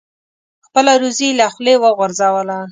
خپله 0.67 0.91
روزي 1.01 1.27
یې 1.31 1.37
له 1.39 1.47
خولې 1.53 1.75
وغورځوله. 1.83 2.59